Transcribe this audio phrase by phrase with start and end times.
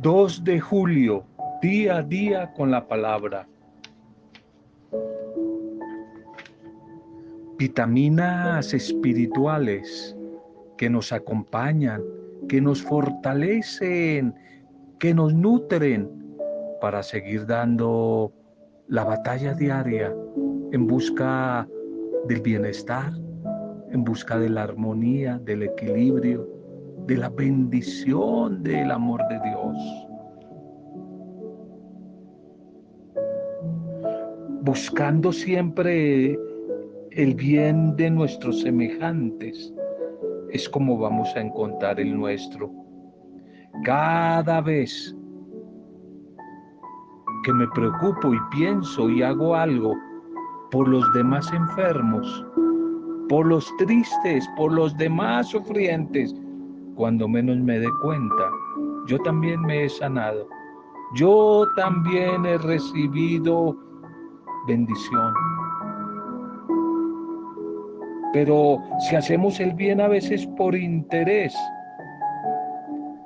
[0.00, 1.24] 2 de julio,
[1.60, 3.48] día a día con la palabra.
[7.58, 10.16] Vitaminas espirituales
[10.76, 12.00] que nos acompañan,
[12.48, 14.36] que nos fortalecen,
[15.00, 16.08] que nos nutren
[16.80, 18.32] para seguir dando
[18.86, 20.14] la batalla diaria
[20.70, 21.66] en busca
[22.28, 23.12] del bienestar,
[23.90, 26.57] en busca de la armonía, del equilibrio,
[27.08, 29.76] de la bendición del amor de Dios.
[34.60, 36.38] Buscando siempre
[37.12, 39.72] el bien de nuestros semejantes,
[40.50, 42.70] es como vamos a encontrar el nuestro.
[43.84, 45.16] Cada vez
[47.44, 49.94] que me preocupo y pienso y hago algo
[50.70, 52.44] por los demás enfermos,
[53.30, 56.34] por los tristes, por los demás sufrientes,
[56.98, 58.50] cuando menos me dé cuenta,
[59.06, 60.48] yo también me he sanado.
[61.14, 63.76] Yo también he recibido
[64.66, 65.32] bendición.
[68.32, 71.56] Pero si hacemos el bien a veces por interés,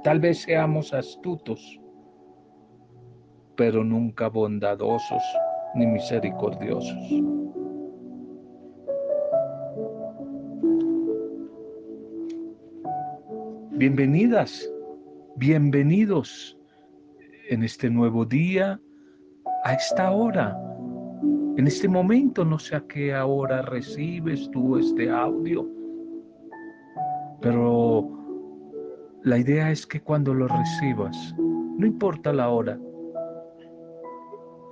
[0.05, 1.81] tal vez seamos astutos,
[3.56, 5.23] pero nunca bondadosos
[5.75, 7.41] ni misericordiosos.
[13.83, 14.72] Bienvenidas,
[15.34, 16.56] bienvenidos
[17.48, 18.80] en este nuevo día,
[19.64, 20.56] a esta hora,
[21.56, 25.69] en este momento, no sé a qué hora recibes tú este audio,
[27.41, 28.08] pero
[29.25, 32.78] la idea es que cuando lo recibas, no importa la hora,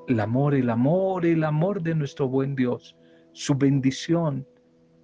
[0.07, 2.97] el amor, el amor, el amor de nuestro buen Dios,
[3.33, 4.47] su bendición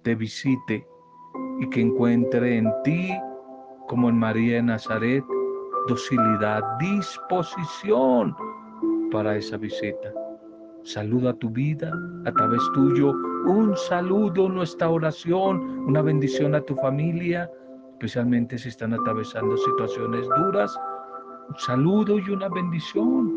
[0.03, 0.87] te visite
[1.59, 3.11] y que encuentre en ti
[3.87, 5.23] como en María de Nazaret,
[5.87, 8.35] docilidad, disposición
[9.11, 10.13] para esa visita.
[10.83, 11.91] Saluda tu vida
[12.25, 13.13] a través tuyo,
[13.45, 17.49] un saludo, nuestra oración, una bendición a tu familia,
[17.93, 20.77] especialmente si están atravesando situaciones duras.
[21.49, 23.33] Un saludo y una bendición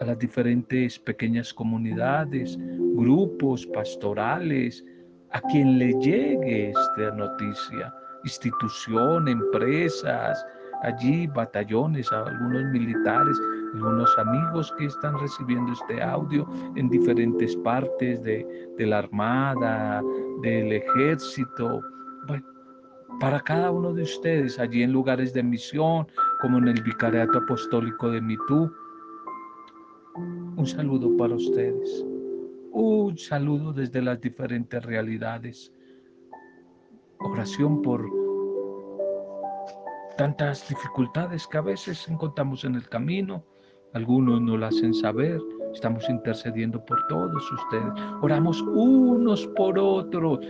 [0.00, 2.56] a las diferentes pequeñas comunidades,
[2.94, 4.84] grupos pastorales,
[5.30, 7.92] a quien le llegue esta noticia
[8.24, 10.44] institución, empresas,
[10.82, 13.36] allí batallones, algunos militares,
[13.74, 16.46] algunos amigos que están recibiendo este audio
[16.76, 18.46] en diferentes partes de,
[18.76, 20.02] de la Armada,
[20.42, 21.80] del Ejército.
[23.20, 26.06] Para cada uno de ustedes, allí en lugares de misión,
[26.40, 28.72] como en el Vicariato Apostólico de Mitú,
[30.56, 32.04] un saludo para ustedes.
[32.72, 35.72] Un saludo desde las diferentes realidades
[37.20, 38.04] oración por
[40.16, 43.44] tantas dificultades que a veces encontramos en el camino.
[43.94, 45.40] Algunos no lo hacen saber.
[45.72, 47.92] Estamos intercediendo por todos ustedes.
[48.22, 50.40] Oramos unos por otros.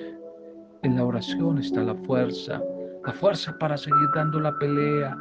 [0.83, 2.63] En la oración está la fuerza.
[3.05, 5.17] La fuerza para seguir dando la pelea,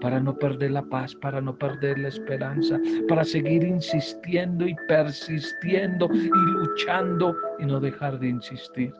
[0.00, 6.08] para no perder la paz, para no perder la esperanza, para seguir insistiendo y persistiendo
[6.12, 8.94] y luchando y no dejar de insistir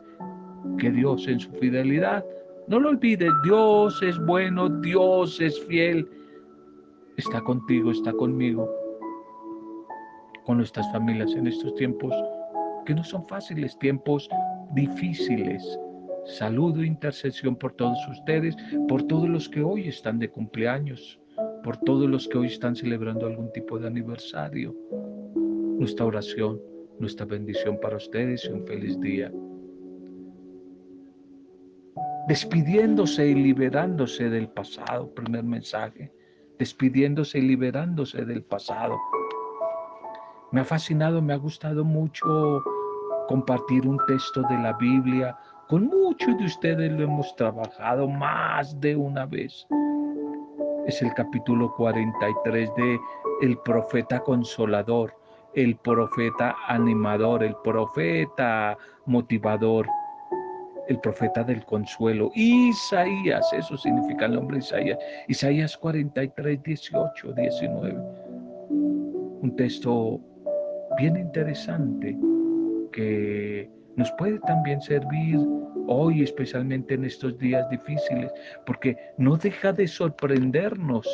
[0.77, 2.23] que Dios en su fidelidad,
[2.67, 6.07] no lo olvides, Dios es bueno, Dios es fiel,
[7.17, 8.69] está contigo, está conmigo,
[10.45, 12.13] con nuestras familias en estos tiempos
[12.85, 14.29] que no son fáciles, tiempos
[14.73, 15.79] difíciles.
[16.25, 18.55] Saludo e intercesión por todos ustedes,
[18.87, 21.19] por todos los que hoy están de cumpleaños,
[21.63, 24.75] por todos los que hoy están celebrando algún tipo de aniversario.
[25.79, 26.61] Nuestra oración,
[26.99, 29.31] nuestra bendición para ustedes y un feliz día
[32.29, 36.13] despidiéndose y liberándose del pasado, primer mensaje,
[36.59, 38.95] despidiéndose y liberándose del pasado.
[40.51, 42.63] Me ha fascinado, me ha gustado mucho
[43.27, 45.35] compartir un texto de la Biblia.
[45.69, 49.65] Con muchos de ustedes lo hemos trabajado más de una vez.
[50.85, 52.99] Es el capítulo 43 de
[53.41, 55.15] El profeta consolador,
[55.55, 58.77] el profeta animador, el profeta
[59.07, 59.87] motivador
[60.89, 62.31] el profeta del consuelo.
[62.35, 64.97] Isaías, eso significa el nombre Isaías.
[65.27, 67.97] Isaías 43, 18, 19.
[69.41, 70.19] Un texto
[70.97, 72.17] bien interesante
[72.91, 75.39] que nos puede también servir
[75.87, 78.31] hoy, especialmente en estos días difíciles,
[78.65, 81.07] porque no deja de sorprendernos,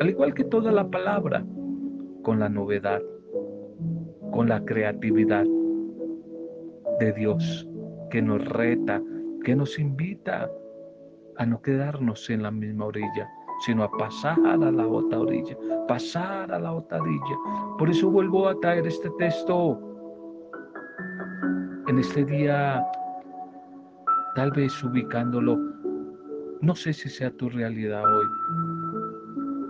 [0.00, 1.44] al igual que toda la palabra,
[2.22, 3.00] con la novedad,
[4.30, 5.44] con la creatividad
[6.98, 7.66] de Dios
[8.10, 9.00] que nos reta,
[9.44, 10.50] que nos invita
[11.36, 13.28] a no quedarnos en la misma orilla,
[13.64, 15.56] sino a pasar a la otra orilla,
[15.88, 17.36] pasar a la otra orilla.
[17.78, 19.78] Por eso vuelvo a traer este texto
[21.88, 22.84] en este día,
[24.34, 25.58] tal vez ubicándolo,
[26.60, 28.26] no sé si sea tu realidad hoy,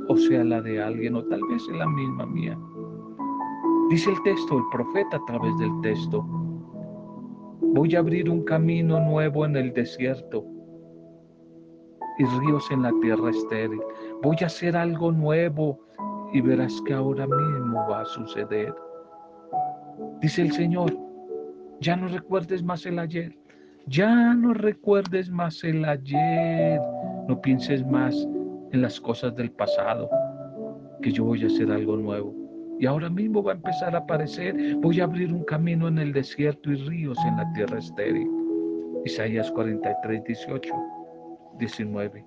[0.08, 2.58] o sea la de alguien, o tal vez es la misma mía.
[3.90, 6.24] Dice el texto, el profeta a través del texto,
[7.72, 10.44] voy a abrir un camino nuevo en el desierto
[12.18, 13.80] y ríos en la tierra estéril.
[14.22, 15.80] Voy a hacer algo nuevo
[16.32, 18.74] y verás que ahora mismo va a suceder.
[20.20, 20.96] Dice el Señor,
[21.80, 23.36] ya no recuerdes más el ayer,
[23.86, 26.80] ya no recuerdes más el ayer,
[27.26, 28.14] no pienses más
[28.72, 30.08] en las cosas del pasado,
[31.02, 32.39] que yo voy a hacer algo nuevo.
[32.80, 34.56] Y ahora mismo va a empezar a aparecer.
[34.76, 38.26] Voy a abrir un camino en el desierto y ríos en la tierra estéril.
[39.04, 40.72] Isaías 43, 18,
[41.58, 42.24] 19.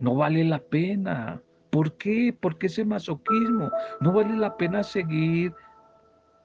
[0.00, 1.42] No vale la pena.
[1.68, 2.34] ¿Por qué?
[2.40, 3.70] Porque ese masoquismo.
[4.00, 5.52] No vale la pena seguir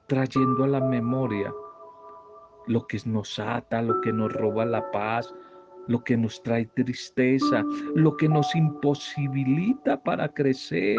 [0.08, 1.50] trayendo a la memoria
[2.66, 5.34] lo que nos ata, lo que nos roba la paz,
[5.86, 7.64] lo que nos trae tristeza,
[7.94, 10.98] lo que nos imposibilita para crecer,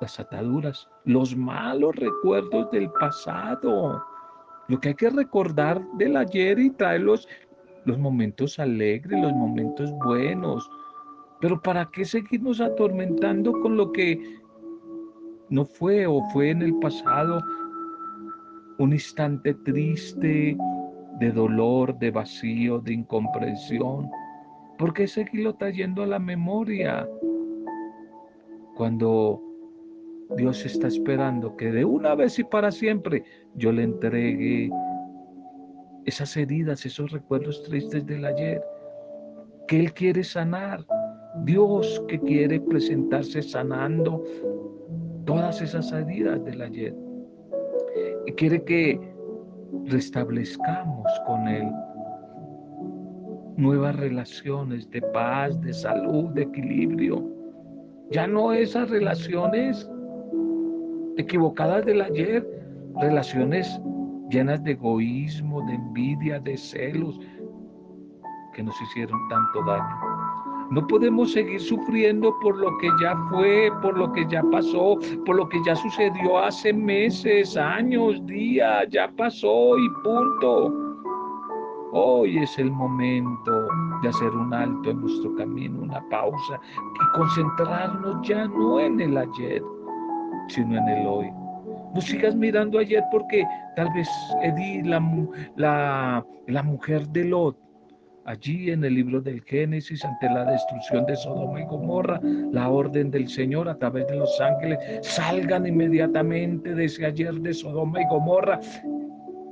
[0.00, 4.04] las ataduras, los malos recuerdos del pasado.
[4.68, 7.28] Lo que hay que recordar del ayer y traer los,
[7.84, 10.68] los momentos alegres, los momentos buenos.
[11.40, 14.40] Pero ¿para qué seguirnos atormentando con lo que
[15.48, 17.40] no fue o fue en el pasado
[18.78, 20.56] un instante triste
[21.20, 24.10] de dolor, de vacío, de incomprensión?
[24.78, 27.08] ¿Por qué seguirlo trayendo a la memoria?
[28.74, 29.45] Cuando
[30.34, 33.22] Dios está esperando que de una vez y para siempre
[33.54, 34.70] yo le entregue
[36.04, 38.62] esas heridas, esos recuerdos tristes del ayer,
[39.68, 40.84] que Él quiere sanar.
[41.44, 44.24] Dios que quiere presentarse sanando
[45.26, 46.94] todas esas heridas del ayer.
[48.26, 48.98] Y quiere que
[49.84, 51.70] restablezcamos con Él
[53.56, 57.24] nuevas relaciones de paz, de salud, de equilibrio.
[58.10, 59.88] Ya no esas relaciones
[61.16, 62.46] equivocadas del ayer,
[63.00, 63.80] relaciones
[64.30, 67.20] llenas de egoísmo, de envidia, de celos,
[68.54, 70.16] que nos hicieron tanto daño.
[70.70, 75.36] No podemos seguir sufriendo por lo que ya fue, por lo que ya pasó, por
[75.36, 80.72] lo que ya sucedió hace meses, años, días, ya pasó y punto.
[81.92, 83.68] Hoy es el momento
[84.02, 89.16] de hacer un alto en nuestro camino, una pausa y concentrarnos ya no en el
[89.16, 89.62] ayer,
[90.48, 91.30] sino en el hoy.
[91.94, 94.08] No sigas mirando ayer porque tal vez
[94.42, 95.00] Edith, la,
[95.56, 97.56] la, la mujer de Lot,
[98.26, 102.20] allí en el libro del Génesis, ante la destrucción de Sodoma y Gomorra,
[102.52, 107.54] la orden del Señor a través de los ángeles, salgan inmediatamente de ese ayer de
[107.54, 108.60] Sodoma y Gomorra.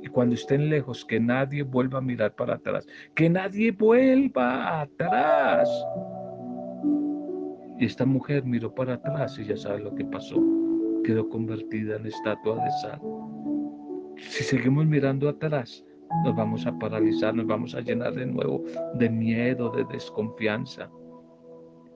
[0.03, 5.67] Y cuando estén lejos, que nadie vuelva a mirar para atrás, que nadie vuelva atrás.
[7.79, 10.54] Y esta mujer miró para atrás y ya sabe lo que pasó
[11.05, 13.01] quedó convertida en estatua de sal.
[14.17, 15.85] Si seguimos mirando atrás,
[16.23, 18.63] nos vamos a paralizar, nos vamos a llenar de nuevo
[18.95, 20.89] de miedo, de desconfianza.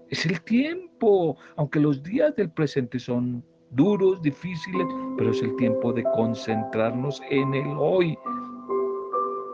[0.10, 4.88] Es el tiempo, aunque los días del presente son duros, difíciles,
[5.18, 8.18] pero es el tiempo de concentrarnos en el hoy,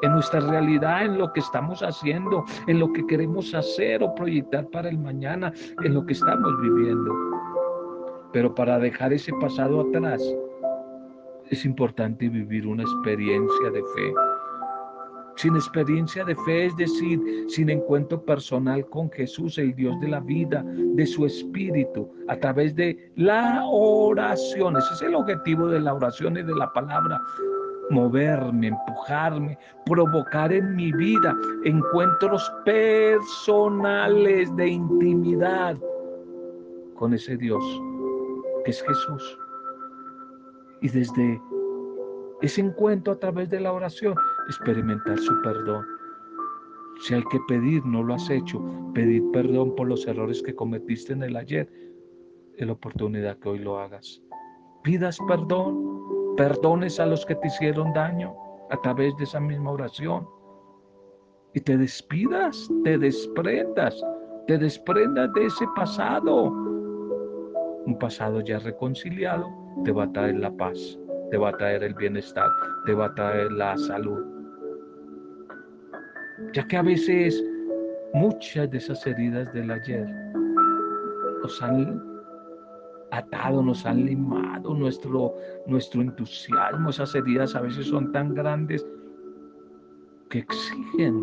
[0.02, 4.70] en nuestra realidad, en lo que estamos haciendo, en lo que queremos hacer o proyectar
[4.70, 5.52] para el mañana,
[5.84, 7.35] en lo que estamos viviendo.
[8.36, 10.22] Pero para dejar ese pasado atrás,
[11.50, 14.14] es importante vivir una experiencia de fe.
[15.38, 20.20] Sin experiencia de fe, es decir, sin encuentro personal con Jesús, el Dios de la
[20.20, 24.76] vida, de su espíritu, a través de la oración.
[24.76, 27.22] Ese es el objetivo de la oración y de la palabra.
[27.90, 35.78] Moverme, empujarme, provocar en mi vida encuentros personales de intimidad
[36.96, 37.64] con ese Dios
[38.66, 39.40] es Jesús.
[40.82, 41.42] Y desde
[42.42, 44.16] ese encuentro a través de la oración,
[44.48, 45.86] experimentar su perdón.
[47.02, 48.62] Si hay que pedir, no lo has hecho,
[48.94, 51.70] pedir perdón por los errores que cometiste en el ayer,
[52.56, 54.22] es la oportunidad que hoy lo hagas.
[54.84, 58.34] Pidas perdón, perdones a los que te hicieron daño
[58.70, 60.28] a través de esa misma oración.
[61.54, 64.02] Y te despidas, te desprendas,
[64.48, 66.75] te desprendas de ese pasado
[67.86, 69.48] un pasado ya reconciliado
[69.84, 71.00] te va a traer la paz,
[71.32, 72.50] te va a traer el bienestar,
[72.86, 74.24] te va a traer la salud.
[76.54, 77.44] Ya que a veces
[78.14, 80.08] muchas de esas heridas del ayer
[81.42, 82.02] nos han
[83.12, 85.36] atado, nos han limado nuestro,
[85.68, 86.90] nuestro entusiasmo.
[86.90, 88.86] Esas heridas a veces son tan grandes
[90.30, 91.16] que exigen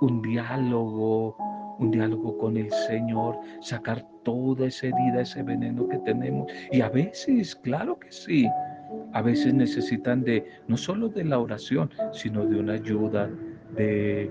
[0.00, 1.36] un diálogo,
[1.82, 6.50] un diálogo con el Señor, sacar toda esa herida, ese veneno que tenemos.
[6.70, 8.48] Y a veces, claro que sí,
[9.12, 13.28] a veces necesitan de no solo de la oración, sino de una ayuda,
[13.76, 14.30] de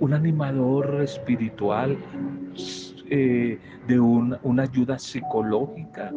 [0.00, 1.96] un animador espiritual,
[3.10, 6.12] eh, de una ayuda psicológica.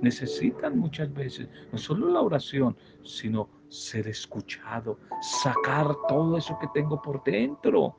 [0.00, 7.00] Necesitan muchas veces no solo la oración, sino ser escuchado, sacar todo eso que tengo
[7.02, 7.96] por dentro.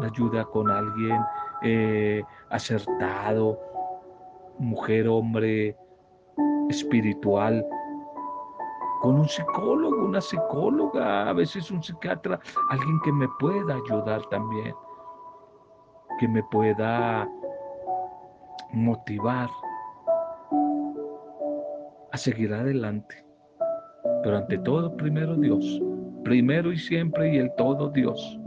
[0.00, 1.20] Ayuda con alguien
[1.62, 3.58] eh, acertado,
[4.58, 5.76] mujer, hombre,
[6.68, 7.64] espiritual,
[9.00, 12.38] con un psicólogo, una psicóloga, a veces un psiquiatra,
[12.70, 14.74] alguien que me pueda ayudar también,
[16.20, 17.28] que me pueda
[18.72, 19.48] motivar
[22.12, 23.27] a seguir adelante.
[24.22, 25.80] Pero ante todo, primero Dios,
[26.24, 28.38] primero y siempre y el todo Dios.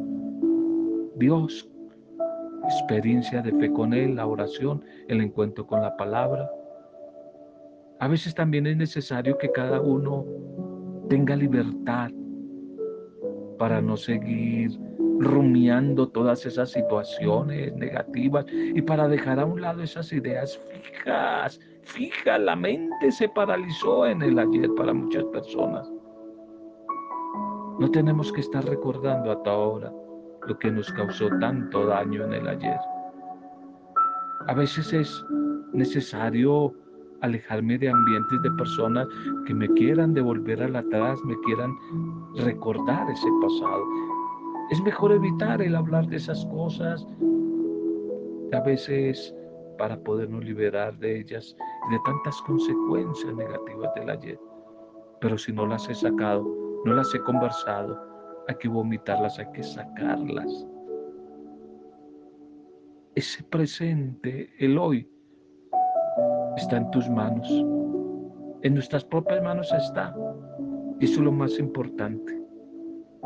[1.15, 1.69] Dios,
[2.63, 6.49] experiencia de fe con Él, la oración, el encuentro con la palabra,
[7.99, 10.25] a veces también es necesario que cada uno
[11.07, 12.09] tenga libertad
[13.59, 14.71] para no seguir
[15.19, 21.59] rumiando todas esas situaciones negativas y para dejar a un lado esas ideas fijas.
[21.83, 25.91] Fija, la mente se paralizó en el ayer para muchas personas.
[27.79, 29.91] No tenemos que estar recordando hasta ahora
[30.47, 32.79] lo que nos causó tanto daño en el ayer.
[34.47, 35.25] A veces es
[35.73, 36.73] necesario
[37.21, 39.07] alejarme de ambientes de personas
[39.45, 41.75] que me quieran devolver al atrás, me quieran
[42.35, 43.83] recordar ese pasado.
[44.71, 47.05] Es mejor evitar el hablar de esas cosas,
[48.53, 49.35] a veces
[49.77, 51.55] para podernos liberar de ellas
[51.89, 54.39] de tantas consecuencias negativas del ayer.
[55.19, 56.45] Pero si no las he sacado,
[56.85, 57.99] no las he conversado,
[58.47, 60.67] hay que vomitarlas, hay que sacarlas.
[63.15, 65.09] Ese presente, el hoy,
[66.57, 67.49] está en tus manos.
[68.63, 70.15] En nuestras propias manos está.
[70.99, 72.41] Eso es lo más importante.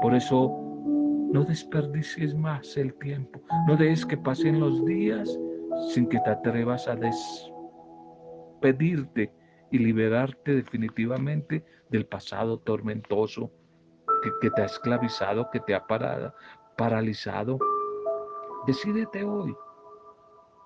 [0.02, 0.66] Por eso
[1.32, 3.42] no desperdicies más el tiempo.
[3.68, 5.38] No dejes que pasen los días
[5.90, 6.96] sin que te atrevas a
[8.74, 9.32] despedirte
[9.72, 13.52] y liberarte definitivamente del pasado tormentoso
[14.24, 16.34] que, que te ha esclavizado, que te ha parado,
[16.78, 17.60] paralizado.
[18.68, 19.56] Decídete hoy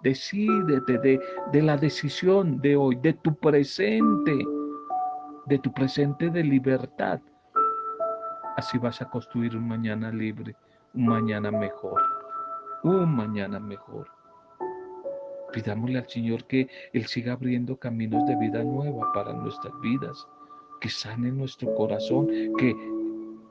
[0.02, 1.20] Decídete de,
[1.52, 4.46] de la decisión de hoy, de tu presente,
[5.46, 7.20] de tu presente de libertad.
[8.56, 10.56] Así vas a construir un mañana libre,
[10.94, 12.02] un mañana mejor,
[12.84, 14.08] un mañana mejor.
[15.54, 20.28] Pidámosle al Señor que Él siga abriendo caminos de vida nueva para nuestras vidas,
[20.80, 22.28] que sane nuestro corazón,
[22.58, 22.76] que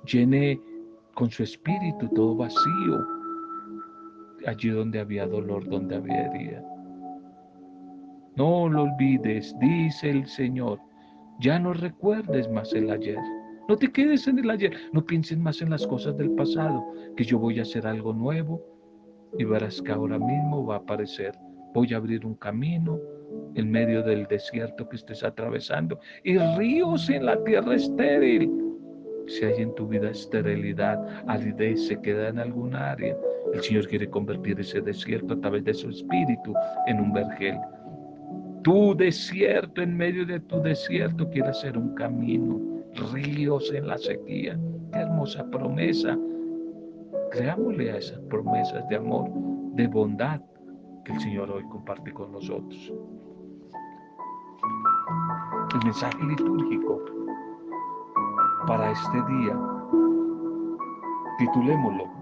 [0.07, 0.61] llene
[1.15, 3.07] con su espíritu todo vacío,
[4.47, 6.63] allí donde había dolor, donde había herida.
[8.37, 10.79] No lo olvides, dice el Señor.
[11.41, 13.19] Ya no recuerdes más el ayer.
[13.69, 14.73] No te quedes en el ayer.
[14.93, 16.85] No pienses más en las cosas del pasado,
[17.17, 18.63] que yo voy a hacer algo nuevo
[19.37, 21.37] y verás que ahora mismo va a aparecer.
[21.75, 22.99] Voy a abrir un camino
[23.55, 28.51] en medio del desierto que estés atravesando y ríos en la tierra estéril.
[29.27, 30.99] Si hay en tu vida esterilidad,
[31.29, 33.15] aridez, se queda en alguna área,
[33.53, 36.55] el Señor quiere convertir ese desierto a través de su espíritu
[36.87, 37.59] en un vergel.
[38.63, 42.59] Tu desierto, en medio de tu desierto, quiere hacer un camino,
[43.13, 44.59] ríos en la sequía.
[44.93, 46.19] Qué hermosa promesa.
[47.31, 49.31] Creámosle a esas promesas de amor,
[49.75, 50.41] de bondad
[51.09, 52.93] el Señor hoy comparte con nosotros.
[55.75, 57.01] El mensaje litúrgico
[58.67, 59.59] para este día,
[61.39, 62.19] titulémoslo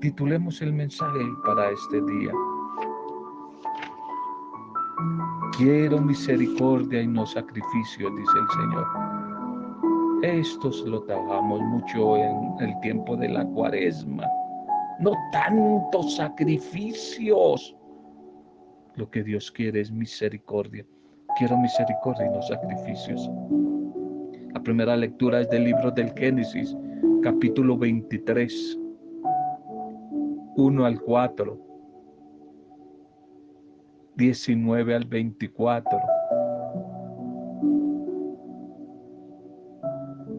[0.00, 2.30] Titulemos el mensaje para este día.
[5.56, 8.86] Quiero misericordia y no sacrificio, dice el Señor.
[10.22, 14.24] Esto lo trabajamos mucho en el tiempo de la cuaresma.
[15.00, 17.76] No tantos sacrificios.
[18.94, 20.86] Lo que Dios quiere es misericordia.
[21.38, 23.30] Quiero misericordia y no sacrificios.
[24.54, 26.74] La primera lectura es del libro del Génesis,
[27.22, 28.78] capítulo 23
[30.56, 31.58] 1 al 4,
[34.16, 35.98] 19 al 24.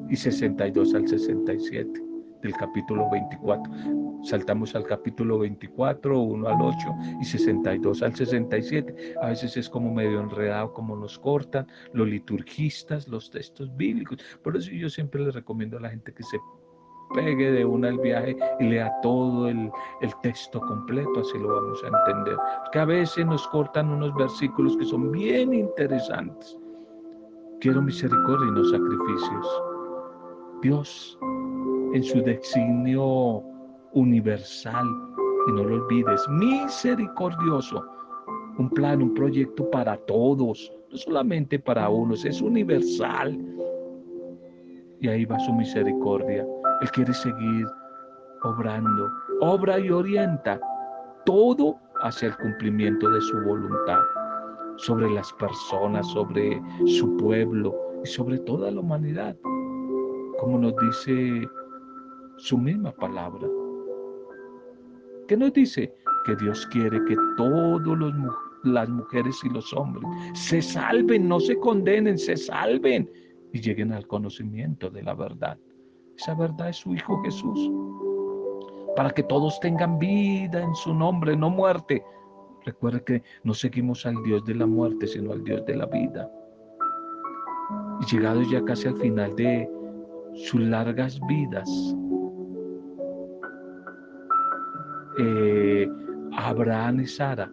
[0.09, 2.06] y 62 al 67
[2.41, 3.73] del capítulo 24.
[4.23, 6.77] Saltamos al capítulo 24, 1 al 8
[7.21, 9.15] y 62 al 67.
[9.21, 14.17] A veces es como medio enredado, como nos cortan los liturgistas, los textos bíblicos.
[14.43, 16.37] Por eso yo siempre les recomiendo a la gente que se
[17.13, 21.81] pegue de una el viaje y lea todo el, el, texto completo, así lo vamos
[21.83, 22.37] a entender.
[22.71, 26.57] Que a veces nos cortan unos versículos que son bien interesantes.
[27.61, 29.63] Quiero misericordia y no sacrificios.
[30.61, 31.17] Dios
[31.93, 33.43] en su designio
[33.93, 34.85] universal,
[35.47, 37.83] y no lo olvides, misericordioso,
[38.57, 43.37] un plan, un proyecto para todos, no solamente para unos, es universal.
[44.99, 46.45] Y ahí va su misericordia.
[46.81, 47.65] Él quiere seguir
[48.43, 49.09] obrando,
[49.41, 50.59] obra y orienta
[51.25, 53.99] todo hacia el cumplimiento de su voluntad,
[54.77, 59.35] sobre las personas, sobre su pueblo y sobre toda la humanidad
[60.37, 61.47] como nos dice
[62.37, 63.47] su misma palabra.
[65.27, 65.93] ¿Qué nos dice?
[66.25, 68.13] Que Dios quiere que todos los
[68.63, 70.03] las mujeres y los hombres
[70.33, 73.09] se salven, no se condenen, se salven
[73.53, 75.57] y lleguen al conocimiento de la verdad.
[76.17, 77.71] Esa verdad es su Hijo Jesús.
[78.95, 82.03] Para que todos tengan vida en su nombre, no muerte.
[82.65, 86.29] Recuerde que no seguimos al Dios de la muerte, sino al Dios de la vida.
[88.01, 89.69] Y llegados ya casi al final de
[90.33, 91.69] sus largas vidas.
[95.19, 95.89] Eh,
[96.33, 97.51] Abraham y Sara,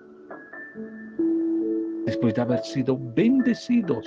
[2.04, 4.06] después de haber sido bendecidos,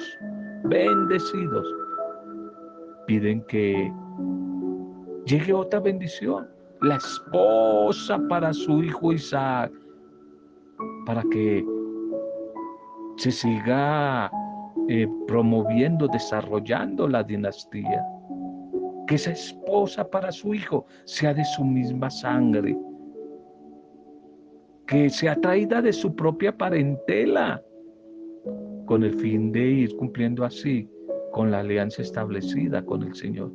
[0.65, 1.65] bendecidos,
[3.07, 3.91] piden que
[5.25, 6.47] llegue otra bendición,
[6.81, 9.71] la esposa para su hijo Isaac,
[11.05, 11.65] para que
[13.17, 14.31] se siga
[14.89, 18.05] eh, promoviendo, desarrollando la dinastía.
[19.07, 22.77] Que esa esposa para su hijo sea de su misma sangre,
[24.87, 27.61] que sea traída de su propia parentela,
[28.85, 30.89] con el fin de ir cumpliendo así
[31.33, 33.51] con la alianza establecida con el Señor.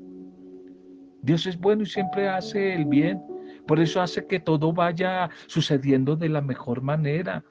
[1.23, 3.23] Dios es bueno y siempre hace el bien,
[3.67, 7.43] por eso hace que todo vaya sucediendo de la mejor manera.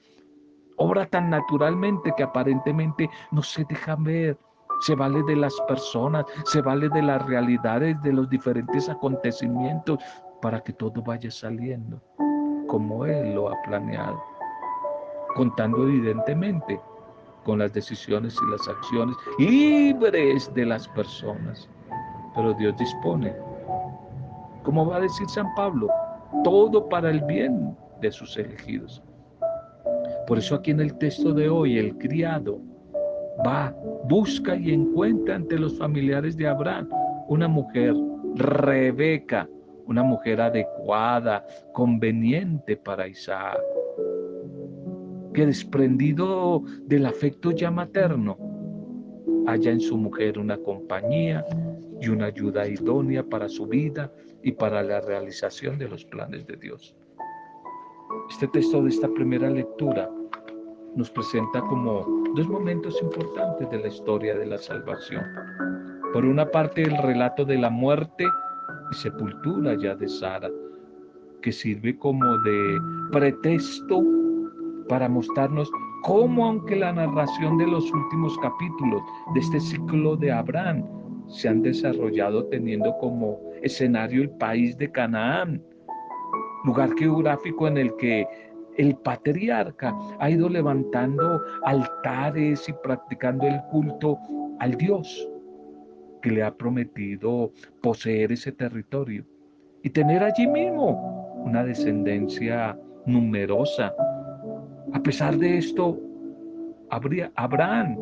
[0.77, 4.37] Obra tan naturalmente que aparentemente no se deja ver,
[4.81, 9.97] se vale de las personas, se vale de las realidades, de los diferentes acontecimientos,
[10.39, 12.01] para que todo vaya saliendo
[12.71, 14.23] como Él lo ha planeado,
[15.35, 16.79] contando evidentemente
[17.43, 21.69] con las decisiones y las acciones libres de las personas.
[22.33, 23.35] Pero Dios dispone,
[24.63, 25.89] como va a decir San Pablo,
[26.45, 29.03] todo para el bien de sus elegidos.
[30.25, 32.57] Por eso aquí en el texto de hoy, el criado
[33.45, 36.87] va, busca y encuentra ante los familiares de Abraham
[37.27, 37.93] una mujer,
[38.35, 39.45] Rebeca,
[39.85, 43.59] una mujer adecuada, conveniente para Isaac,
[45.33, 48.37] que desprendido del afecto ya materno,
[49.47, 51.45] haya en su mujer una compañía
[51.99, 54.11] y una ayuda idónea para su vida
[54.43, 56.95] y para la realización de los planes de Dios.
[58.29, 60.09] Este texto de esta primera lectura
[60.95, 65.23] nos presenta como dos momentos importantes de la historia de la salvación.
[66.11, 68.25] Por una parte, el relato de la muerte
[68.91, 70.49] sepultura ya de Sara,
[71.41, 72.79] que sirve como de
[73.11, 74.03] pretexto
[74.87, 75.69] para mostrarnos
[76.03, 79.01] cómo, aunque la narración de los últimos capítulos
[79.33, 80.83] de este ciclo de Abraham
[81.27, 85.63] se han desarrollado teniendo como escenario el país de Canaán,
[86.65, 88.27] lugar geográfico en el que
[88.77, 94.17] el patriarca ha ido levantando altares y practicando el culto
[94.59, 95.30] al Dios
[96.21, 99.25] que le ha prometido poseer ese territorio
[99.83, 103.93] y tener allí mismo una descendencia numerosa.
[104.93, 105.99] A pesar de esto,
[106.89, 107.97] Abraham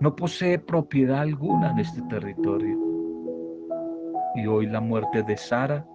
[0.00, 2.78] no posee propiedad alguna en este territorio.
[4.34, 5.86] Y hoy la muerte de Sara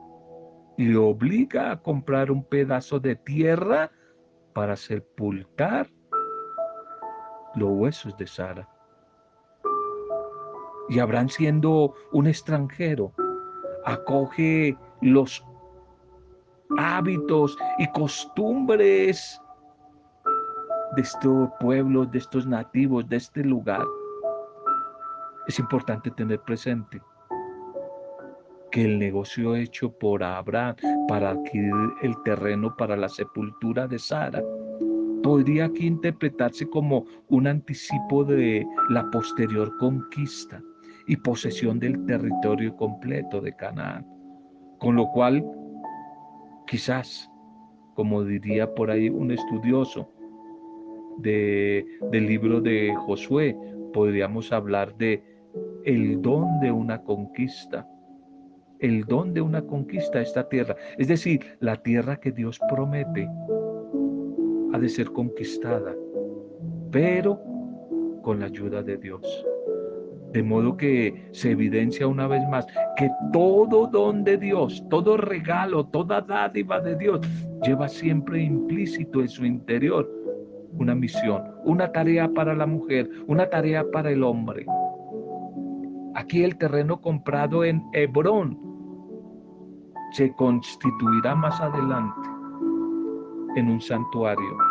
[0.77, 3.91] le obliga a comprar un pedazo de tierra
[4.53, 5.87] para sepultar
[7.55, 8.67] los huesos de Sara.
[10.91, 13.13] Y Abraham siendo un extranjero,
[13.85, 15.41] acoge los
[16.77, 19.41] hábitos y costumbres
[20.97, 23.85] de estos pueblos, de estos nativos, de este lugar.
[25.47, 27.01] Es importante tener presente
[28.69, 30.75] que el negocio hecho por Abraham
[31.07, 34.43] para adquirir el terreno para la sepultura de Sara
[35.23, 40.61] podría aquí interpretarse como un anticipo de la posterior conquista
[41.07, 44.05] y posesión del territorio completo de Canaán.
[44.79, 45.45] Con lo cual,
[46.67, 47.29] quizás,
[47.95, 50.09] como diría por ahí un estudioso
[51.19, 53.55] de, del libro de Josué,
[53.93, 55.23] podríamos hablar de
[55.85, 57.87] el don de una conquista,
[58.79, 63.27] el don de una conquista a esta tierra, es decir, la tierra que Dios promete
[64.73, 65.95] ha de ser conquistada,
[66.91, 67.39] pero
[68.21, 69.45] con la ayuda de Dios.
[70.33, 72.65] De modo que se evidencia una vez más
[72.95, 77.19] que todo don de Dios, todo regalo, toda dádiva de Dios
[77.63, 80.09] lleva siempre implícito en su interior
[80.73, 84.65] una misión, una tarea para la mujer, una tarea para el hombre.
[86.15, 88.57] Aquí el terreno comprado en Hebrón
[90.11, 92.29] se constituirá más adelante
[93.55, 94.70] en un santuario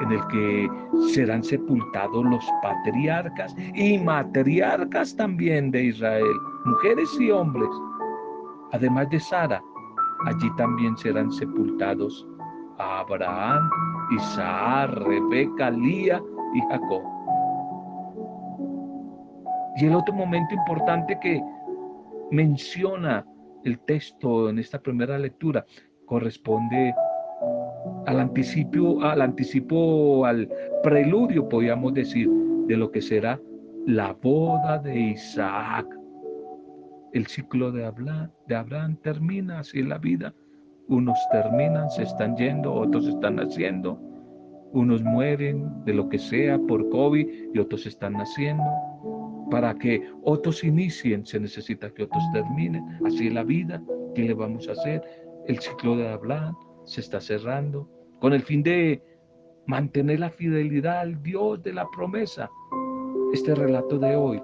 [0.00, 0.70] en el que
[1.12, 7.68] serán sepultados los patriarcas y matriarcas también de Israel, mujeres y hombres.
[8.72, 9.62] Además de Sara,
[10.26, 12.26] allí también serán sepultados
[12.78, 13.70] Abraham,
[14.16, 16.22] Isaac, Rebeca, Lía
[16.54, 17.02] y Jacob.
[19.76, 21.42] Y el otro momento importante que
[22.30, 23.24] menciona
[23.64, 25.64] el texto en esta primera lectura
[26.06, 26.94] corresponde
[28.10, 30.48] al anticipo, al anticipo, al
[30.82, 32.28] preludio, podríamos decir,
[32.66, 33.40] de lo que será
[33.86, 35.86] la boda de Isaac.
[37.12, 40.34] El ciclo de Abraham, de Abraham termina así la vida.
[40.88, 44.00] Unos terminan, se están yendo, otros están naciendo.
[44.72, 48.64] Unos mueren de lo que sea por COVID y otros están naciendo.
[49.52, 52.84] Para que otros inicien, se necesita que otros terminen.
[53.06, 53.80] Así la vida.
[54.16, 55.00] ¿Qué le vamos a hacer?
[55.46, 59.02] El ciclo de Abraham se está cerrando con el fin de
[59.66, 62.50] mantener la fidelidad al Dios de la promesa.
[63.32, 64.42] Este relato de hoy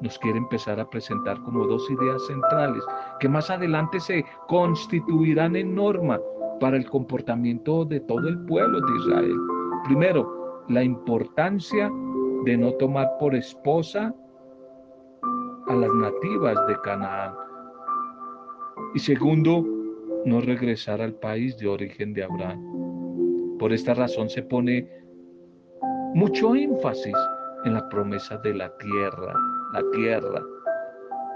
[0.00, 2.82] nos quiere empezar a presentar como dos ideas centrales
[3.20, 6.20] que más adelante se constituirán en norma
[6.60, 9.36] para el comportamiento de todo el pueblo de Israel.
[9.84, 11.90] Primero, la importancia
[12.44, 14.14] de no tomar por esposa
[15.66, 17.34] a las nativas de Canaán.
[18.94, 19.64] Y segundo,
[20.24, 22.87] no regresar al país de origen de Abraham.
[23.58, 24.88] Por esta razón se pone
[26.14, 27.16] mucho énfasis
[27.64, 29.34] en la promesa de la tierra,
[29.72, 30.42] la tierra.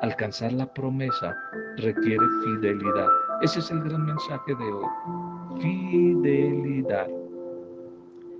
[0.03, 1.37] Alcanzar la promesa
[1.77, 3.09] requiere fidelidad.
[3.41, 5.61] Ese es el gran mensaje de hoy.
[5.61, 7.09] Fidelidad.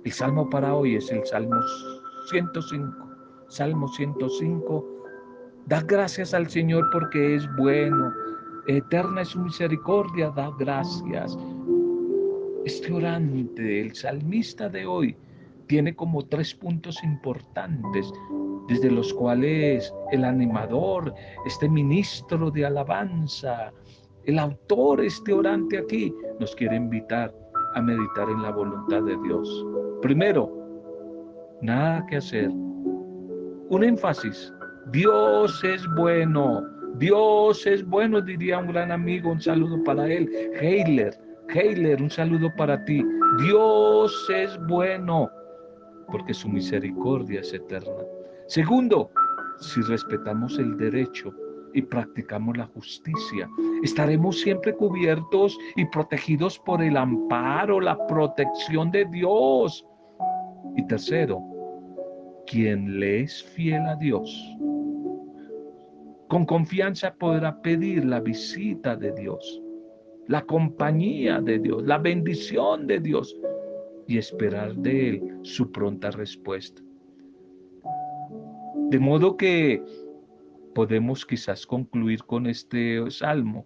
[0.03, 1.55] El salmo para hoy es el Salmo
[2.29, 3.09] 105.
[3.47, 4.85] Salmo 105.
[5.65, 8.11] Da gracias al Señor porque es bueno,
[8.67, 11.37] Eterna es su misericordia, da gracias.
[12.65, 15.15] Este orante, el salmista de hoy,
[15.67, 18.11] tiene como tres puntos importantes,
[18.67, 21.13] desde los cuales el animador,
[21.45, 23.71] este ministro de alabanza,
[24.25, 27.33] el autor, este orante aquí, nos quiere invitar
[27.75, 29.65] a meditar en la voluntad de Dios.
[30.01, 30.49] Primero,
[31.61, 32.49] nada que hacer.
[32.49, 34.53] Un énfasis.
[34.91, 36.61] Dios es bueno.
[36.95, 40.29] Dios es bueno, diría un gran amigo, un saludo para él.
[40.61, 41.17] Heiler,
[41.53, 43.05] Heiler, un saludo para ti.
[43.45, 45.29] Dios es bueno,
[46.11, 48.03] porque su misericordia es eterna.
[48.47, 49.11] Segundo,
[49.59, 51.31] si respetamos el derecho
[51.73, 53.47] y practicamos la justicia,
[53.83, 59.85] estaremos siempre cubiertos y protegidos por el amparo, la protección de Dios.
[60.75, 61.39] Y tercero,
[62.47, 64.57] quien le es fiel a Dios,
[66.27, 69.62] con confianza podrá pedir la visita de Dios,
[70.27, 73.35] la compañía de Dios, la bendición de Dios
[74.07, 76.81] y esperar de Él su pronta respuesta.
[78.89, 79.83] De modo que
[80.75, 83.65] podemos quizás concluir con este salmo,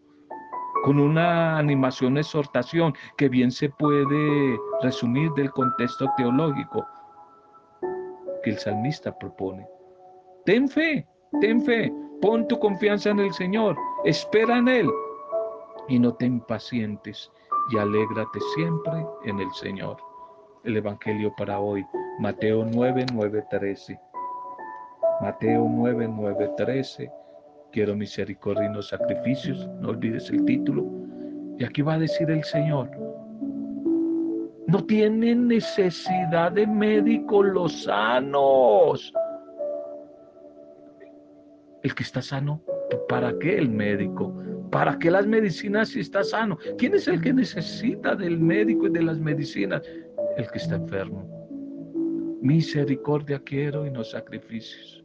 [0.83, 6.85] con una animación, exhortación que bien se puede resumir del contexto teológico
[8.43, 9.67] que el salmista propone.
[10.45, 11.05] Ten fe,
[11.41, 11.91] ten fe,
[12.21, 14.89] Pon tu confianza en el Señor, espera en Él
[15.87, 17.31] y no te impacientes
[17.71, 19.97] y alégrate siempre en el Señor.
[20.63, 21.85] El Evangelio para hoy,
[22.19, 23.99] Mateo 9, 9, 13.
[25.21, 27.11] Mateo 9, 9, 13.
[27.71, 29.67] Quiero misericordia y no sacrificios.
[29.79, 30.85] No olvides el título.
[31.57, 32.89] Y aquí va a decir el Señor.
[34.67, 39.13] No tienen necesidad de médicos los sanos
[41.83, 42.61] el que está sano,
[43.07, 44.33] ¿para qué el médico?
[44.71, 46.57] ¿Para qué las medicinas si está sano?
[46.77, 49.81] ¿Quién es el que necesita del médico y de las medicinas?
[50.37, 51.25] El que está enfermo.
[52.41, 55.03] Misericordia quiero y no sacrificios.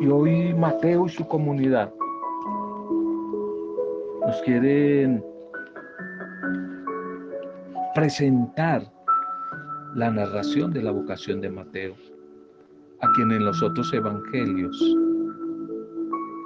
[0.00, 1.92] Y hoy Mateo y su comunidad
[4.26, 5.24] nos quieren
[7.94, 8.82] presentar
[9.94, 11.94] la narración de la vocación de Mateo,
[13.00, 14.78] a quien en los otros evangelios,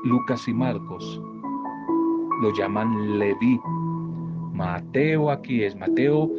[0.04, 1.20] Lucas y Marcos,
[2.42, 3.60] lo llaman Leví.
[4.52, 6.30] Mateo aquí es, Mateo,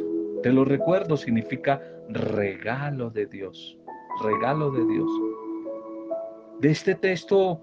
[0.42, 3.78] te lo recuerdo, significa regalo de Dios,
[4.22, 5.10] regalo de Dios.
[6.60, 7.60] De este texto,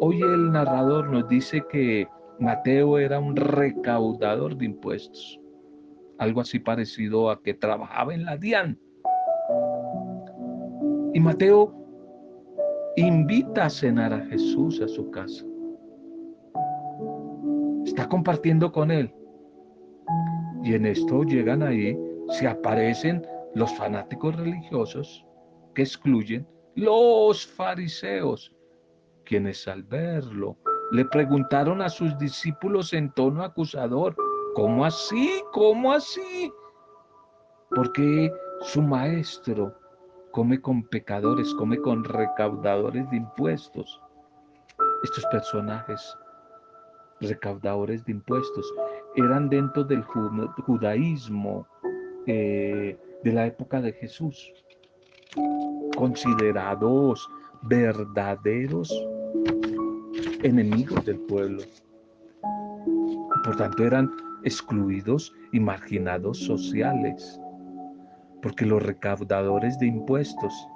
[0.00, 5.40] hoy el narrador nos dice que Mateo era un recaudador de impuestos
[6.18, 8.78] algo así parecido a que trabajaba en la DIAN.
[11.12, 11.85] Y Mateo
[12.96, 15.44] invita a cenar a Jesús a su casa.
[17.84, 19.12] Está compartiendo con él.
[20.62, 21.96] Y en esto llegan ahí,
[22.30, 25.24] se aparecen los fanáticos religiosos
[25.74, 28.54] que excluyen los fariseos,
[29.24, 30.56] quienes al verlo
[30.92, 34.14] le preguntaron a sus discípulos en tono acusador,
[34.56, 35.42] ¿Cómo así?
[35.52, 36.50] ¿Cómo así?
[37.74, 38.32] Porque
[38.62, 39.74] su maestro
[40.36, 44.02] come con pecadores, come con recaudadores de impuestos.
[45.02, 46.14] Estos personajes,
[47.22, 48.70] recaudadores de impuestos,
[49.14, 51.66] eran dentro del judaísmo
[52.26, 54.52] eh, de la época de Jesús,
[55.96, 57.26] considerados
[57.62, 58.92] verdaderos
[60.42, 61.62] enemigos del pueblo.
[63.42, 64.10] Por tanto, eran
[64.44, 67.40] excluidos y marginados sociales,
[68.46, 70.68] porque los recaudadores de impuestos,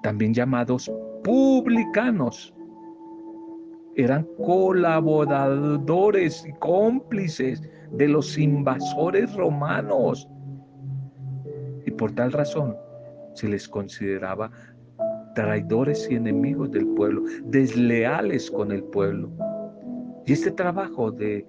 [0.00, 0.88] también llamados
[1.24, 2.54] publicanos,
[3.96, 10.28] eran colaboradores y cómplices de los invasores romanos.
[11.84, 12.76] Y por tal razón
[13.34, 14.52] se les consideraba
[15.34, 19.32] traidores y enemigos del pueblo, desleales con el pueblo.
[20.26, 21.44] Y este trabajo de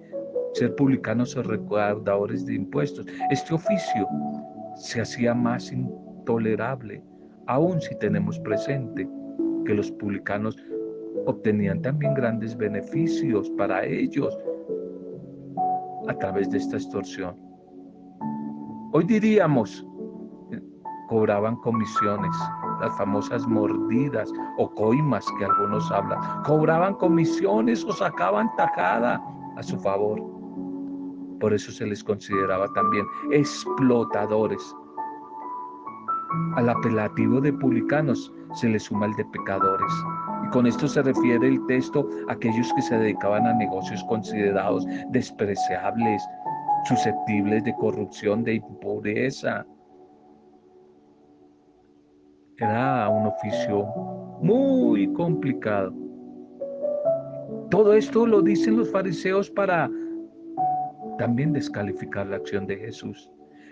[0.54, 3.06] ser publicanos o recaudadores de impuestos.
[3.30, 4.08] Este oficio
[4.74, 7.02] se hacía más intolerable,
[7.46, 9.08] aun si tenemos presente
[9.64, 10.56] que los publicanos
[11.26, 14.36] obtenían también grandes beneficios para ellos
[16.08, 17.36] a través de esta extorsión.
[18.92, 19.86] Hoy diríamos,
[21.08, 22.36] cobraban comisiones,
[22.80, 29.22] las famosas mordidas o coimas que algunos hablan, cobraban comisiones o sacaban tajada
[29.56, 30.20] a su favor.
[31.42, 34.62] Por eso se les consideraba también explotadores.
[36.54, 39.92] Al apelativo de publicanos se les suma el de pecadores.
[40.46, 44.86] Y con esto se refiere el texto a aquellos que se dedicaban a negocios considerados
[45.10, 46.22] despreciables,
[46.84, 49.66] susceptibles de corrupción, de impureza.
[52.58, 53.84] Era un oficio
[54.40, 55.92] muy complicado.
[57.68, 59.90] Todo esto lo dicen los fariseos para
[61.22, 63.30] también descalificar la acción de Jesús.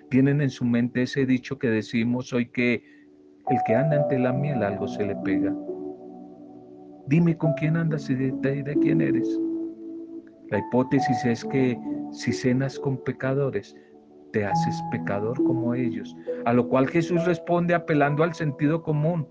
[0.08, 2.74] Tienen en su mente ese dicho que decimos hoy que
[3.48, 5.52] el que anda ante la miel algo se le pega.
[7.08, 9.28] Dime con quién andas y de, de quién eres.
[10.50, 11.76] La hipótesis es que
[12.12, 13.74] si cenas con pecadores,
[14.32, 16.16] te haces pecador como ellos.
[16.44, 19.26] A lo cual Jesús responde apelando al sentido común.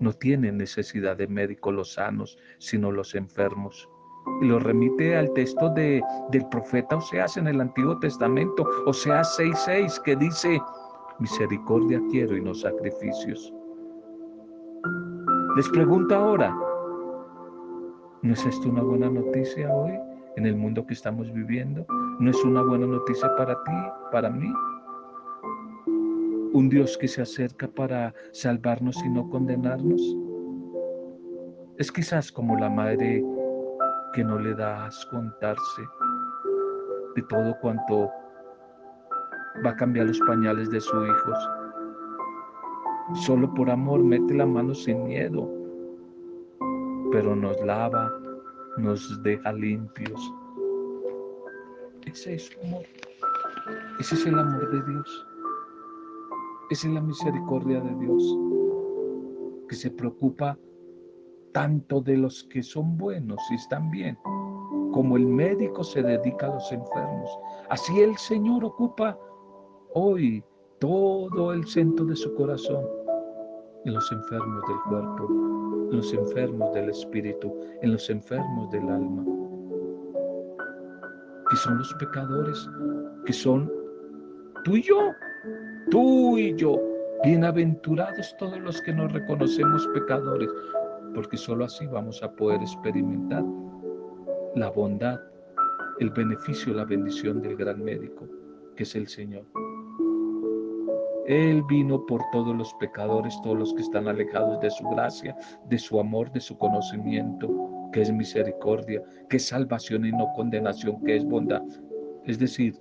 [0.00, 3.88] No tienen necesidad de médicos los sanos, sino los enfermos
[4.40, 10.16] lo remite al texto de, del profeta Oseas en el Antiguo Testamento, Oseas 6:6, que
[10.16, 10.60] dice,
[11.18, 13.52] misericordia quiero y no sacrificios.
[15.56, 16.54] Les pregunto ahora,
[18.22, 19.92] ¿no es esto una buena noticia hoy
[20.36, 21.86] en el mundo que estamos viviendo?
[22.20, 23.72] ¿No es una buena noticia para ti,
[24.12, 24.52] para mí?
[26.52, 30.00] Un Dios que se acerca para salvarnos y no condenarnos.
[31.78, 33.22] Es quizás como la madre
[34.16, 35.82] que no le das contarse
[37.14, 38.10] de todo cuanto
[39.62, 41.38] va a cambiar los pañales de sus hijos.
[43.26, 45.46] Solo por amor mete la mano sin miedo,
[47.12, 48.10] pero nos lava,
[48.78, 50.32] nos deja limpios.
[52.06, 52.84] Ese es amor.
[54.00, 55.26] Ese es el amor de Dios.
[56.70, 58.38] Esa es la misericordia de Dios,
[59.68, 60.56] que se preocupa
[61.56, 64.14] tanto de los que son buenos y están bien,
[64.92, 67.30] como el médico se dedica a los enfermos.
[67.70, 69.18] Así el Señor ocupa
[69.94, 70.44] hoy
[70.80, 72.84] todo el centro de su corazón
[73.86, 75.28] en los enfermos del cuerpo,
[75.92, 79.24] en los enfermos del espíritu, en los enfermos del alma,
[81.48, 82.68] que son los pecadores,
[83.24, 83.72] que son
[84.62, 85.10] tú y yo,
[85.90, 86.78] tú y yo,
[87.24, 90.48] Bienaventurados todos los que nos reconocemos pecadores,
[91.16, 93.42] porque sólo así vamos a poder experimentar
[94.54, 95.18] la bondad,
[95.98, 98.28] el beneficio, la bendición del gran médico,
[98.76, 99.46] que es el Señor.
[101.26, 105.34] Él vino por todos los pecadores, todos los que están alejados de su gracia,
[105.70, 107.48] de su amor, de su conocimiento,
[107.94, 111.62] que es misericordia, que es salvación y no condenación, que es bondad.
[112.26, 112.74] Es decir,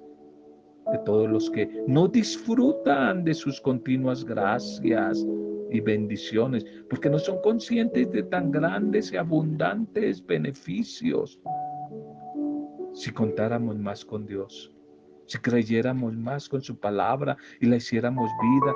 [0.91, 5.25] de todos los que no disfrutan de sus continuas gracias
[5.71, 11.39] y bendiciones, porque no son conscientes de tan grandes y abundantes beneficios.
[12.93, 14.71] Si contáramos más con Dios,
[15.25, 18.73] si creyéramos más con su palabra y la hiciéramos vida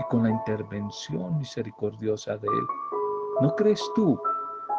[0.00, 2.66] y con la intervención misericordiosa de Él,
[3.40, 4.20] ¿no crees tú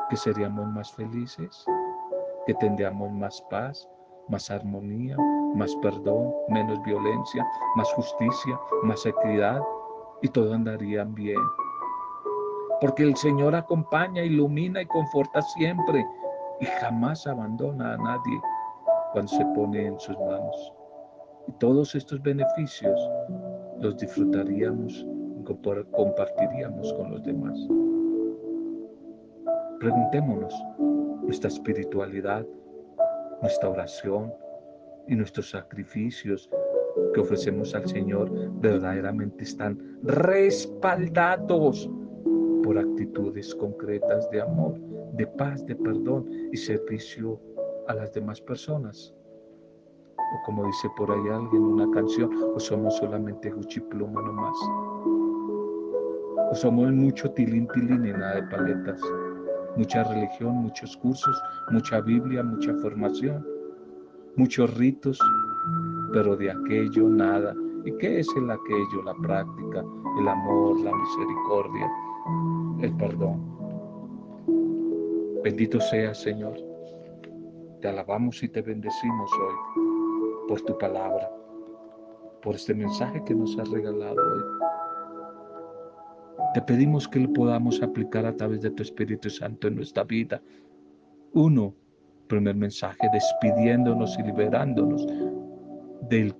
[0.09, 1.65] que seríamos más felices?
[2.45, 3.87] ¿Que tendríamos más paz,
[4.29, 5.17] más armonía,
[5.55, 7.45] más perdón, menos violencia,
[7.77, 9.61] más justicia, más equidad
[10.23, 11.39] y todo andaría bien?
[12.81, 16.03] Porque el Señor acompaña, ilumina y conforta siempre
[16.59, 18.41] y jamás abandona a nadie
[19.11, 20.73] cuando se pone en sus manos.
[21.47, 22.99] Y todos estos beneficios
[23.79, 25.05] los disfrutaríamos
[25.37, 27.59] y compartiríamos con los demás.
[29.79, 30.53] Preguntémonos,
[31.23, 32.45] nuestra espiritualidad,
[33.41, 34.33] nuestra oración
[35.07, 36.49] y nuestros sacrificios
[37.13, 41.89] que ofrecemos al Señor verdaderamente están respaldados
[42.63, 44.79] por actitudes concretas de amor,
[45.13, 47.39] de paz, de perdón y servicio
[47.87, 49.13] a las demás personas
[50.33, 54.57] o como dice por ahí alguien una canción, o somos solamente guchipluma nomás.
[56.51, 58.99] O somos mucho tilín tilín y nada de paletas.
[59.77, 63.45] Mucha religión, muchos cursos, mucha Biblia, mucha formación,
[64.35, 65.19] muchos ritos,
[66.13, 67.55] pero de aquello nada.
[67.85, 69.01] ¿Y qué es el aquello?
[69.03, 69.83] La práctica,
[70.19, 71.91] el amor, la misericordia,
[72.81, 73.41] el perdón.
[75.43, 76.53] Bendito sea, Señor.
[77.81, 79.83] Te alabamos y te bendecimos hoy
[80.47, 81.29] por tu palabra,
[82.41, 84.43] por este mensaje que nos has regalado hoy.
[86.53, 90.41] Te pedimos que lo podamos aplicar a través de tu Espíritu Santo en nuestra vida.
[91.33, 91.73] Uno,
[92.27, 95.05] primer mensaje, despidiéndonos y liberándonos
[96.09, 96.35] del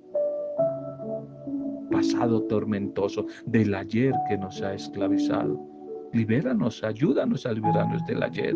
[1.90, 5.60] pasado tormentoso, del ayer que nos ha esclavizado.
[6.12, 8.54] Libéranos, ayúdanos a liberarnos del ayer.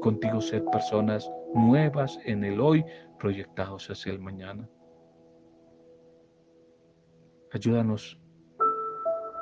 [0.00, 2.84] Contigo ser personas nuevas en el hoy,
[3.18, 4.68] proyectados hacia el mañana.
[7.52, 8.18] Ayúdanos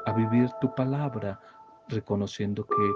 [0.06, 1.40] a vivir tu palabra,
[1.88, 2.90] reconociendo que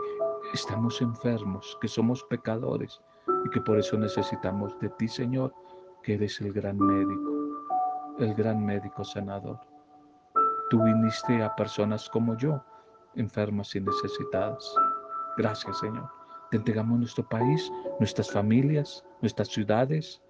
[0.52, 3.00] estamos enfermos, que somos pecadores
[3.46, 5.54] y que por eso necesitamos de ti, Señor,
[6.02, 7.33] que eres el gran médico,
[8.18, 9.58] el gran médico sanador.
[10.70, 12.62] Tú viniste a personas como yo,
[13.14, 14.74] enfermas y necesitadas.
[15.36, 16.08] Gracias, Señor.
[16.50, 20.22] Te entregamos nuestro país, nuestras familias, nuestras ciudades,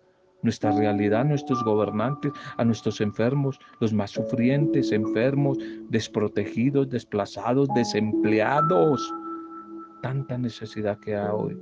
[0.43, 9.13] nuestra realidad, nuestros gobernantes, a nuestros enfermos, los más sufrientes, enfermos, desprotegidos, desplazados, desempleados.
[10.03, 11.59] Tanta necesidad que hay hoy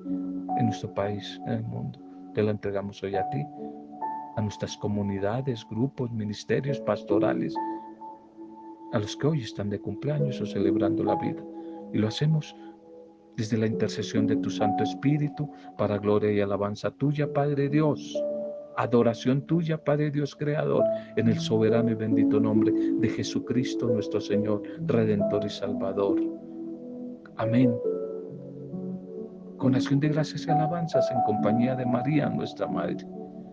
[0.58, 1.98] en nuestro país, en el mundo.
[2.35, 3.44] Te lo entregamos hoy a ti,
[4.37, 7.55] a nuestras comunidades, grupos, ministerios pastorales,
[8.92, 11.42] a los que hoy están de cumpleaños o celebrando la vida.
[11.92, 12.55] Y lo hacemos
[13.37, 18.23] desde la intercesión de tu Santo Espíritu, para gloria y alabanza tuya, Padre Dios.
[18.77, 20.85] Adoración tuya, Padre Dios Creador,
[21.16, 26.21] en el soberano y bendito nombre de Jesucristo nuestro Señor, Redentor y Salvador.
[27.37, 27.75] Amén.
[29.59, 33.07] Con acción de gracias y alabanzas en compañía de María, nuestra Madre.